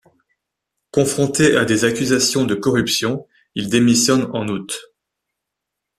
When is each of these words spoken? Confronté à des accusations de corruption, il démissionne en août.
Confronté 0.89 1.55
à 1.55 1.63
des 1.63 1.85
accusations 1.85 2.43
de 2.43 2.55
corruption, 2.55 3.27
il 3.53 3.69
démissionne 3.69 4.31
en 4.35 4.47
août. 4.47 4.81